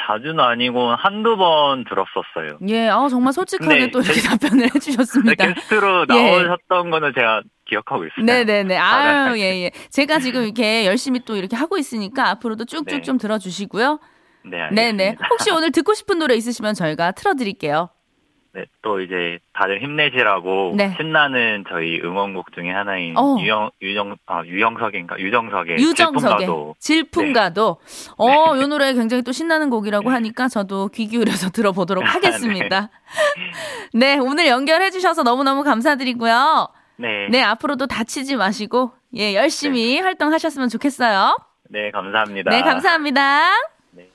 자주는 0.06 0.38
아니고 0.42 0.94
한두 0.96 1.38
번 1.38 1.86
들었었어요. 1.86 2.60
예, 2.68 2.90
아, 2.90 3.08
정말 3.08 3.32
솔직하게 3.32 3.80
네, 3.80 3.92
또 3.92 4.02
이렇게 4.02 4.20
제- 4.20 4.28
답변을 4.28 4.66
해주셨습니다. 4.76 5.46
네, 5.46 5.54
게스트로 5.54 6.06
예. 6.14 6.32
나오셨던 6.48 6.90
거는 6.92 7.14
제가 7.16 7.42
기억하고 7.66 8.06
있어요. 8.06 8.26
네네네. 8.26 8.78
아유, 8.78 9.34
네. 9.34 9.40
예, 9.40 9.64
예. 9.66 9.72
제가 9.90 10.20
지금 10.20 10.44
이렇게 10.44 10.86
열심히 10.86 11.20
또 11.26 11.36
이렇게 11.36 11.56
하고 11.56 11.78
있으니까 11.78 12.30
앞으로도 12.30 12.66
쭉쭉 12.66 12.86
네. 12.86 13.02
좀 13.02 13.18
들어주시고요. 13.18 14.00
네, 14.46 14.62
알겠습니다. 14.62 14.98
네네. 14.98 15.18
혹시 15.30 15.52
오늘 15.52 15.72
듣고 15.72 15.94
싶은 15.94 16.20
노래 16.20 16.36
있으시면 16.36 16.74
저희가 16.76 17.12
틀어드릴게요. 17.12 17.90
네, 18.54 18.64
또 18.82 19.02
이제 19.02 19.40
다들 19.52 19.82
힘내시라고 19.82 20.76
네. 20.78 20.94
신나는 20.96 21.66
저희 21.68 22.00
응원곡 22.02 22.54
중에 22.54 22.72
하나인 22.72 23.18
어. 23.18 23.36
유영 23.38 23.72
유정 23.82 24.16
아 24.28 24.46
유영석인가 24.46 25.20
유정석의 25.20 25.76
유정석의 25.78 26.38
질풍가도. 26.38 26.76
질풍가도. 26.80 27.78
어, 28.18 28.58
요 28.58 28.68
노래 28.68 28.94
굉장히 28.94 29.24
또 29.24 29.34
신나는 29.34 29.70
곡이라고 29.70 30.10
하니까 30.10 30.48
저도 30.48 30.88
귀 30.90 31.08
기울여서 31.08 31.50
들어보도록 31.52 32.06
하겠습니다. 32.06 32.90
네, 33.94 34.18
오늘 34.20 34.48
연결해 34.48 34.90
주셔서 34.90 35.24
너무너무 35.24 35.64
감사드리고요. 35.66 36.70
네. 36.98 37.28
네, 37.30 37.42
앞으로도 37.42 37.88
다치지 37.88 38.36
마시고 38.36 38.92
예, 39.16 39.36
열심히 39.36 40.00
활동하셨으면 40.00 40.70
좋겠어요. 40.70 41.38
네, 41.70 41.92
감사합니다. 41.92 42.52
네, 42.52 42.62
감사합니다. 42.62 43.50
네. 43.92 44.10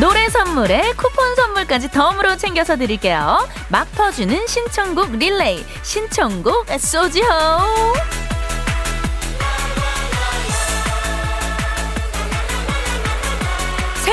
노래 0.00 0.28
선물에 0.30 0.92
쿠폰 0.96 1.34
선물까지 1.34 1.90
덤으로 1.90 2.36
챙겨서 2.36 2.76
드릴게요. 2.76 3.46
막 3.68 3.90
퍼주는 3.92 4.46
신청곡 4.46 5.12
릴레이. 5.12 5.62
신청곡 5.82 6.68
쏘지호. 6.78 7.26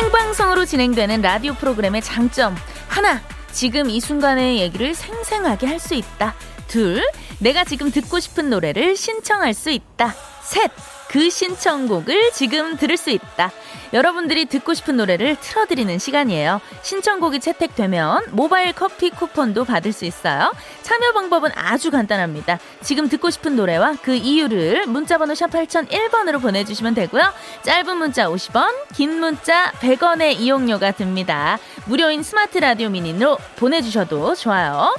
생방송으로 0.08 0.66
진행되는 0.66 1.22
라디오 1.22 1.54
프로그램의 1.54 2.02
장점. 2.02 2.56
하나, 2.88 3.22
지금 3.52 3.90
이 3.90 4.00
순간의 4.00 4.60
얘기를 4.60 4.96
생생하게 4.96 5.68
할 5.68 5.80
수 5.80 5.96
있다. 5.96 6.34
둘, 6.68 7.04
내가 7.40 7.66
지금 7.66 7.92
듣고 7.92 8.20
싶은 8.20 8.50
노래를 8.50 8.96
신청할 8.96 9.54
수 9.54 9.70
있다. 9.70 10.14
셋, 10.44 10.72
그 11.10 11.30
신청곡을 11.30 12.32
지금 12.34 12.78
들을 12.78 12.98
수 12.98 13.10
있다. 13.10 13.52
여러분들이 13.94 14.46
듣고 14.46 14.74
싶은 14.74 14.98
노래를 14.98 15.38
틀어드리는 15.40 15.98
시간이에요. 15.98 16.60
신청곡이 16.82 17.40
채택되면 17.40 18.26
모바일 18.32 18.74
커피 18.74 19.10
쿠폰도 19.10 19.64
받을 19.66 19.94
수 19.94 20.06
있어요. 20.06 20.52
참여 20.82 21.14
방법은 21.14 21.52
아주 21.56 21.92
간단합니다. 21.92 22.60
지금 22.82 23.08
듣고 23.08 23.30
싶은 23.30 23.56
노래와 23.56 23.96
그 24.02 24.14
이유를 24.14 24.88
문자번호 24.88 25.36
샵 25.36 25.52
8001번으로 25.52 26.42
보내주시면 26.42 26.96
되고요. 26.96 27.34
짧은 27.64 27.98
문자 27.98 28.26
50원, 28.28 28.74
긴 28.94 29.20
문자 29.20 29.72
100원의 29.80 30.40
이용료가 30.40 30.92
듭니다. 30.92 31.58
무료인 31.86 32.24
스마트 32.24 32.58
라디오 32.58 32.90
미니로 32.90 33.38
보내주셔도 33.56 34.36
좋아요. 34.36 34.96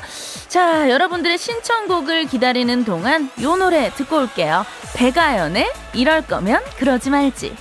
자, 0.49 0.88
여러분들의 0.88 1.37
신청곡을 1.37 2.27
기다리는 2.27 2.85
동안 2.85 3.31
요 3.43 3.57
노래 3.57 3.91
듣고 3.95 4.17
올게요. 4.17 4.65
배가연의 4.99 5.73
이럴 5.95 6.23
거면 6.23 6.61
그러지 6.76 7.09
말지. 7.11 7.55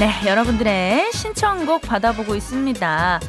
네, 0.00 0.10
여러분들의 0.26 1.12
신청곡 1.12 1.82
받아보고 1.82 2.34
있습니다. 2.34 3.20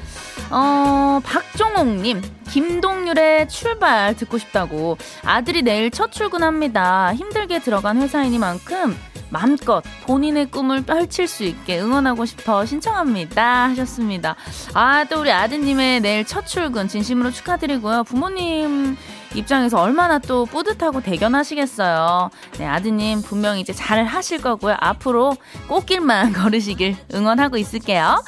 어, 0.50 1.20
박종옥님, 1.24 2.24
김동률의 2.50 3.48
출발 3.48 4.16
듣고 4.16 4.40
싶다고. 4.40 4.98
아들이 5.24 5.62
내일 5.62 5.92
첫 5.92 6.12
출근합니다. 6.12 7.14
힘들게 7.14 7.60
들어간 7.60 8.02
회사이니만큼 8.02 8.98
마음껏 9.30 9.84
본인의 10.06 10.48
꿈을 10.48 10.84
펼칠 10.84 11.28
수 11.28 11.44
있게 11.44 11.80
응원하고 11.80 12.26
싶어 12.26 12.66
신청합니다. 12.66 13.70
하셨습니다. 13.70 14.36
아, 14.74 15.06
또 15.06 15.22
우리 15.22 15.32
아드님의 15.32 16.02
내일 16.02 16.26
첫 16.26 16.46
출근 16.46 16.88
진심으로 16.88 17.32
축하드리고요. 17.32 18.04
부모님 18.04 18.98
입장에서 19.36 19.80
얼마나 19.82 20.20
또 20.20 20.46
뿌듯하고 20.46 21.02
대견하시겠어요. 21.02 22.30
네, 22.60 22.66
아드님 22.66 23.22
분명히 23.22 23.62
이제 23.62 23.74
잘 23.74 24.06
하실 24.06 24.42
거고요. 24.42 24.76
앞으로 24.80 25.36
꽃길만 25.68 26.32
걸으시길 26.34 26.96
응원하고 27.14 27.58
있을게요. 27.58 28.24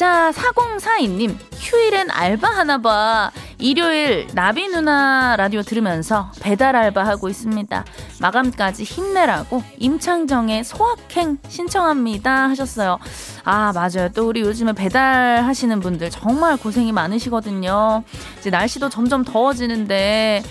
자, 0.00 0.32
4042님, 0.32 1.36
휴일엔 1.58 2.10
알바 2.10 2.48
하나 2.48 2.78
봐. 2.78 3.30
일요일 3.58 4.28
나비 4.32 4.66
누나 4.66 5.36
라디오 5.36 5.60
들으면서 5.60 6.32
배달 6.40 6.74
알바 6.74 7.04
하고 7.04 7.28
있습니다. 7.28 7.84
마감까지 8.18 8.84
힘내라고 8.84 9.62
임창정의 9.76 10.64
소확행 10.64 11.36
신청합니다. 11.46 12.48
하셨어요. 12.48 12.98
아, 13.44 13.72
맞아요. 13.74 14.08
또 14.14 14.26
우리 14.26 14.40
요즘에 14.40 14.72
배달 14.72 15.44
하시는 15.44 15.78
분들 15.80 16.08
정말 16.08 16.56
고생이 16.56 16.92
많으시거든요. 16.92 18.02
이제 18.38 18.48
날씨도 18.48 18.88
점점 18.88 19.22
더워지는데, 19.22 20.42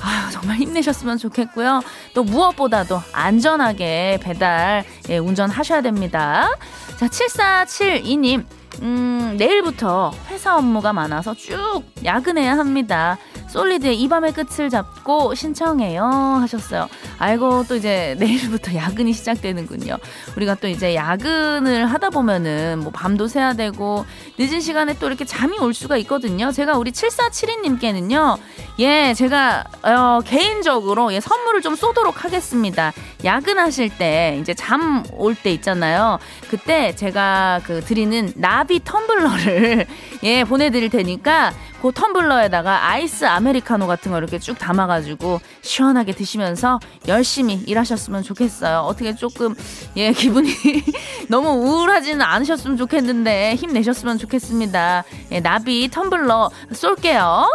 아유, 0.00 0.32
정말 0.32 0.56
힘내셨으면 0.56 1.18
좋겠고요. 1.18 1.80
또 2.12 2.24
무엇보다도 2.24 3.00
안전하게 3.12 4.18
배달, 4.20 4.84
예, 5.10 5.18
운전하셔야 5.18 5.80
됩니다. 5.82 6.50
자, 6.98 7.06
7472님. 7.06 8.44
음, 8.82 9.36
내일부터 9.38 10.12
회사 10.28 10.56
업무가 10.56 10.92
많아서 10.92 11.34
쭉 11.34 11.82
야근해야 12.04 12.56
합니다. 12.56 13.18
솔리드의 13.56 13.98
이 13.98 14.06
밤의 14.06 14.32
끝을 14.34 14.68
잡고 14.68 15.34
신청해요. 15.34 16.04
하셨어요. 16.04 16.88
아이고, 17.18 17.64
또 17.66 17.74
이제 17.76 18.14
내일부터 18.18 18.74
야근이 18.76 19.14
시작되는군요. 19.14 19.96
우리가 20.36 20.56
또 20.56 20.68
이제 20.68 20.94
야근을 20.94 21.86
하다 21.86 22.10
보면은 22.10 22.80
뭐 22.80 22.92
밤도 22.92 23.28
새야 23.28 23.54
되고 23.54 24.04
늦은 24.38 24.60
시간에 24.60 24.94
또 24.98 25.06
이렇게 25.06 25.24
잠이 25.24 25.58
올 25.58 25.72
수가 25.72 25.96
있거든요. 25.98 26.52
제가 26.52 26.76
우리 26.76 26.92
7472님께는요, 26.92 28.36
예, 28.80 29.14
제가, 29.14 29.64
어, 29.82 30.20
개인적으로 30.20 31.14
예, 31.14 31.20
선물을 31.20 31.62
좀 31.62 31.76
쏘도록 31.76 32.24
하겠습니다. 32.24 32.92
야근하실 33.24 33.96
때 33.96 34.36
이제 34.42 34.52
잠 34.52 35.02
올 35.12 35.34
때 35.34 35.50
있잖아요. 35.52 36.18
그때 36.50 36.94
제가 36.94 37.60
그 37.64 37.80
드리는 37.80 38.32
나비 38.36 38.80
텀블러를 38.80 39.86
예, 40.24 40.44
보내 40.44 40.68
드릴 40.70 40.90
테니까 40.90 41.52
그 41.86 41.92
텀블러에다가 41.92 42.66
아이스 42.82 43.24
아메리카노 43.26 43.86
같은 43.86 44.10
거 44.10 44.18
이렇게 44.18 44.40
쭉 44.40 44.58
담아가지고 44.58 45.40
시원하게 45.62 46.12
드시면서 46.12 46.80
열심히 47.06 47.54
일하셨으면 47.54 48.24
좋겠어요. 48.24 48.80
어떻게 48.80 49.14
조금 49.14 49.54
예 49.96 50.10
기분이 50.10 50.50
너무 51.30 51.50
우울하지는 51.50 52.22
않으셨으면 52.22 52.76
좋겠는데 52.76 53.54
힘내셨으면 53.54 54.18
좋겠습니다. 54.18 55.04
예, 55.30 55.40
나비 55.40 55.88
텀블러 55.88 56.50
쏠게요. 56.72 57.48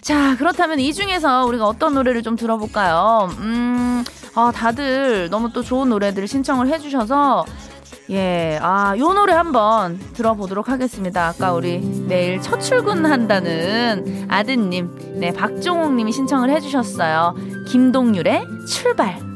자 0.00 0.36
그렇다면 0.36 0.78
이 0.78 0.92
중에서 0.92 1.44
우리가 1.46 1.66
어떤 1.66 1.94
노래를 1.94 2.22
좀 2.22 2.36
들어볼까요? 2.36 3.30
음, 3.38 4.04
아 4.36 4.52
다들 4.54 5.28
너무 5.28 5.52
또 5.52 5.62
좋은 5.62 5.88
노래들을 5.88 6.28
신청을 6.28 6.68
해주셔서 6.68 7.44
예, 8.10 8.58
아, 8.60 8.94
요 8.98 9.12
노래 9.12 9.32
한번 9.32 9.98
들어보도록 10.14 10.68
하겠습니다. 10.68 11.28
아까 11.28 11.52
우리 11.52 11.80
내일 11.80 12.40
첫 12.40 12.60
출근한다는 12.60 14.26
아드님, 14.28 15.20
네, 15.20 15.32
박종옥 15.32 15.94
님이 15.94 16.12
신청을 16.12 16.50
해주셨어요. 16.50 17.34
김동률의 17.68 18.44
출발. 18.68 19.31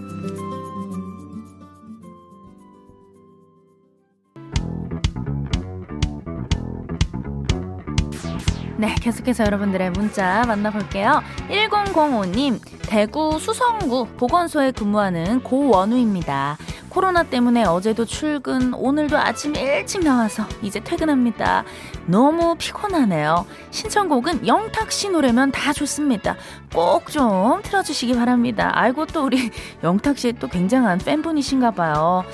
네, 8.78 8.94
계속해서 9.00 9.44
여러분들의 9.44 9.90
문자 9.92 10.44
만나볼게요. 10.46 11.22
1005님, 11.48 12.60
대구 12.82 13.38
수성구 13.38 14.06
보건소에 14.18 14.70
근무하는 14.72 15.42
고원우입니다. 15.42 16.58
코로나 16.90 17.22
때문에 17.22 17.64
어제도 17.64 18.04
출근, 18.04 18.74
오늘도 18.74 19.16
아침 19.18 19.54
일찍 19.56 20.02
나와서 20.04 20.44
이제 20.62 20.80
퇴근합니다. 20.80 21.64
너무 22.06 22.54
피곤하네요. 22.58 23.46
신청곡은 23.70 24.46
영탁 24.46 24.92
씨 24.92 25.08
노래면 25.08 25.52
다 25.52 25.72
좋습니다. 25.72 26.36
꼭 26.74 27.06
좀 27.10 27.62
틀어주시기 27.62 28.14
바랍니다. 28.14 28.70
아이고, 28.74 29.06
또 29.06 29.24
우리 29.24 29.50
영탁 29.84 30.18
씨 30.18 30.32
또 30.34 30.48
굉장한 30.48 30.98
팬분이신가 30.98 31.70
봐요. 31.70 32.24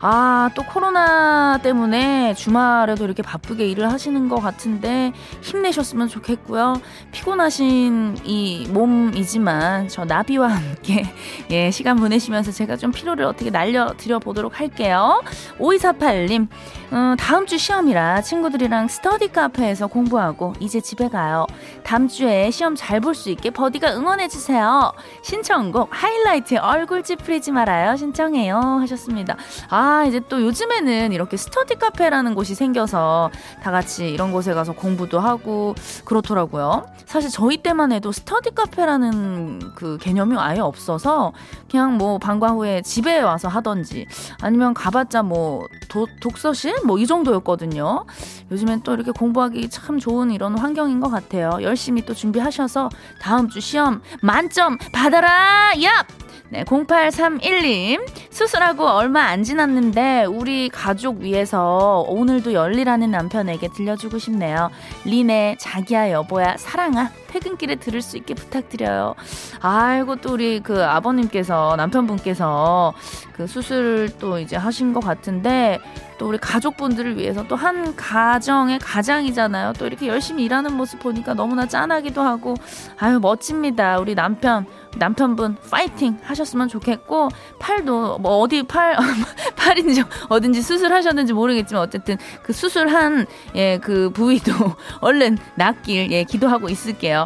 아, 0.00 0.50
또 0.54 0.62
코로나 0.62 1.58
때문에 1.62 2.34
주말에도 2.34 3.04
이렇게 3.04 3.22
바쁘게 3.22 3.66
일을 3.68 3.90
하시는 3.90 4.28
것 4.28 4.40
같은데 4.40 5.12
힘내셨으면 5.42 6.08
좋겠고요. 6.08 6.80
피곤하신 7.12 8.18
이 8.24 8.68
몸이지만 8.70 9.88
저 9.88 10.04
나비와 10.04 10.48
함께 10.48 11.04
예, 11.50 11.70
시간 11.70 11.96
보내시면서 11.96 12.52
제가 12.52 12.76
좀 12.76 12.92
피로를 12.92 13.24
어떻게 13.24 13.50
날려드려 13.50 14.18
보도록 14.20 14.60
할게요. 14.60 15.22
5248님, 15.58 16.46
음, 16.92 17.16
다음 17.18 17.46
주 17.46 17.58
시험이라 17.58 18.22
친구들이랑 18.22 18.88
스터디 18.88 19.28
카페에서 19.32 19.88
공부하고 19.88 20.54
이제 20.60 20.80
집에 20.80 21.08
가요. 21.08 21.46
다음 21.82 22.06
주에 22.08 22.50
시험 22.50 22.74
잘 22.76 23.00
볼 23.00 23.14
수 23.14 23.30
있게 23.30 23.50
버디가 23.50 23.94
응원해주세요. 23.96 24.92
신청곡 25.22 25.88
하이라이트의 25.90 26.60
얼굴 26.60 27.02
찌푸리지 27.02 27.52
말아요. 27.52 27.96
신청해요. 27.96 28.58
하셨습니다. 28.80 29.36
아, 29.70 29.87
이제 30.06 30.20
또 30.28 30.42
요즘에는 30.42 31.12
이렇게 31.12 31.36
스터디 31.36 31.76
카페라는 31.76 32.34
곳이 32.34 32.54
생겨서 32.54 33.30
다 33.62 33.70
같이 33.70 34.08
이런 34.10 34.32
곳에 34.32 34.54
가서 34.54 34.72
공부도 34.72 35.18
하고 35.18 35.74
그렇더라고요. 36.04 36.86
사실 37.06 37.30
저희 37.30 37.56
때만 37.58 37.92
해도 37.92 38.12
스터디 38.12 38.50
카페라는 38.54 39.74
그 39.74 39.98
개념이 39.98 40.36
아예 40.38 40.60
없어서 40.60 41.32
그냥 41.70 41.96
뭐 41.96 42.18
방과 42.18 42.48
후에 42.48 42.82
집에 42.82 43.20
와서 43.20 43.48
하던지 43.48 44.06
아니면 44.40 44.74
가봤자 44.74 45.22
뭐 45.22 45.66
도, 45.88 46.06
독서실? 46.20 46.82
뭐 46.84 46.98
이 46.98 47.06
정도였거든요. 47.06 48.04
요즘엔 48.50 48.82
또 48.82 48.92
이렇게 48.92 49.12
공부하기 49.12 49.70
참 49.70 49.98
좋은 50.00 50.30
이런 50.32 50.58
환경인 50.58 50.98
것 51.00 51.10
같아요. 51.10 51.58
열심히 51.62 52.04
또 52.04 52.12
준비하셔서 52.12 52.88
다음 53.20 53.48
주 53.48 53.60
시험 53.60 54.02
만점 54.20 54.78
받아라! 54.92 55.72
얍! 55.76 56.27
네, 56.50 56.64
0831님. 56.64 58.06
수술하고 58.30 58.86
얼마 58.86 59.24
안 59.24 59.42
지났는데 59.42 60.24
우리 60.24 60.70
가족 60.70 61.18
위해서 61.18 62.04
오늘도 62.08 62.54
열리라는 62.54 63.10
남편에게 63.10 63.68
들려주고 63.68 64.18
싶네요. 64.18 64.70
리네, 65.04 65.56
자기야, 65.60 66.10
여보야, 66.10 66.56
사랑아. 66.56 67.10
퇴근길에 67.28 67.76
들을 67.76 68.02
수 68.02 68.16
있게 68.16 68.34
부탁드려요. 68.34 69.14
아이고, 69.60 70.16
또 70.16 70.32
우리 70.32 70.60
그 70.60 70.84
아버님께서, 70.84 71.74
남편분께서 71.76 72.94
그 73.32 73.46
수술을 73.46 74.10
또 74.18 74.38
이제 74.38 74.56
하신 74.56 74.92
것 74.92 75.00
같은데 75.00 75.78
또 76.18 76.26
우리 76.28 76.38
가족분들을 76.38 77.16
위해서 77.16 77.46
또 77.46 77.54
한 77.58 77.96
가정의 77.96 78.78
가장이잖아요. 78.78 79.72
또 79.74 79.86
이렇게 79.86 80.06
열심히 80.06 80.44
일하는 80.44 80.76
모습 80.76 81.00
보니까 81.00 81.34
너무나 81.34 81.66
짠하기도 81.66 82.20
하고 82.22 82.54
아유 82.98 83.18
멋집니다. 83.20 83.98
우리 83.98 84.14
남편 84.14 84.64
남편분 84.96 85.56
파이팅 85.70 86.18
하셨으면 86.22 86.68
좋겠고 86.68 87.28
팔도 87.58 88.18
뭐 88.18 88.38
어디 88.38 88.62
팔 88.62 88.96
팔인지 89.56 90.04
어딘지 90.28 90.62
수술하셨는지 90.62 91.32
모르겠지만 91.32 91.82
어쨌든 91.82 92.16
그 92.42 92.52
수술한 92.52 93.26
예 93.56 93.78
그 93.82 94.10
부위도 94.10 94.52
얼른 95.00 95.38
낫길 95.56 96.10
예 96.12 96.24
기도하고 96.24 96.68
있을게요. 96.68 97.17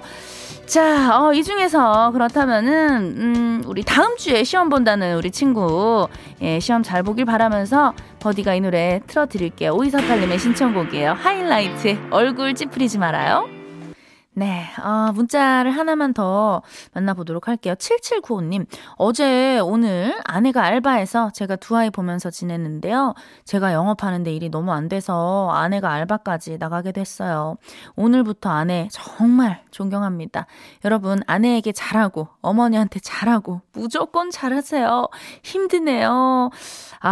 자, 0.67 1.21
어, 1.21 1.35
이 1.35 1.43
중에서 1.43 2.13
그렇다면은, 2.13 3.15
음, 3.19 3.63
우리 3.67 3.83
다음 3.83 4.17
주에 4.17 4.45
시험 4.45 4.69
본다는 4.69 5.17
우리 5.17 5.31
친구, 5.31 6.09
예, 6.41 6.61
시험 6.61 6.83
잘 6.83 7.03
보길 7.03 7.25
바라면서 7.25 7.93
버디가 8.21 8.55
이 8.55 8.61
노래 8.61 9.01
틀어드릴게요. 9.07 9.73
오이사팔님의 9.73 10.39
신청곡이에요. 10.39 11.13
하이라이트, 11.13 11.99
얼굴 12.11 12.55
찌푸리지 12.55 12.99
말아요. 12.99 13.62
네, 14.35 14.65
어, 14.83 15.13
문자를 15.13 15.73
하나만 15.73 16.15
더 16.15 16.63
만나보도록 16.95 17.49
할게요. 17.49 17.75
7795님, 17.75 18.67
어제 18.97 19.59
오늘 19.59 20.19
아내가 20.25 20.63
알바해서 20.65 21.33
제가 21.35 21.57
두 21.57 21.77
아이 21.77 21.91
보면서 21.91 22.31
지냈는데요. 22.31 23.13
제가 23.45 23.75
영업하는데 23.75 24.33
일이 24.33 24.49
너무 24.49 24.73
안 24.73 24.89
돼서 24.89 25.51
아내가 25.53 25.93
알바까지 25.93 26.57
나가게 26.57 26.93
됐어요. 26.93 27.57
오늘부터 27.95 28.49
아내 28.49 28.89
정말 28.91 29.63
존경합니다. 29.71 30.47
여러분, 30.87 31.21
아내에게 31.27 31.73
잘하고, 31.73 32.29
어머니한테 32.41 33.01
잘하고, 33.01 33.61
무조건 33.75 34.31
잘하세요. 34.31 35.09
힘드네요. 35.43 36.49
아, 37.01 37.11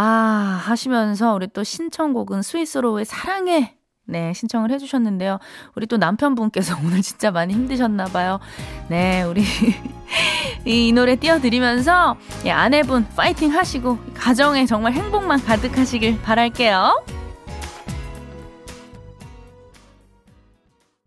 하시면서 0.63 1.35
우리 1.35 1.47
또 1.47 1.63
신청곡은 1.63 2.41
스위스로의 2.41 3.05
사랑해 3.05 3.77
네, 4.05 4.33
신청을 4.33 4.71
해주셨는데요. 4.71 5.39
우리 5.75 5.85
또 5.87 5.97
남편분께서 5.97 6.77
오늘 6.83 7.01
진짜 7.01 7.31
많이 7.31 7.53
힘드셨나봐요. 7.53 8.39
네, 8.89 9.23
우리 9.23 9.43
이 10.65 10.91
노래 10.91 11.15
띄워드리면서 11.15 12.17
예, 12.45 12.51
아내분 12.51 13.07
파이팅 13.15 13.53
하시고 13.53 13.97
가정에 14.13 14.65
정말 14.65 14.93
행복만 14.93 15.43
가득하시길 15.43 16.21
바랄게요. 16.21 17.20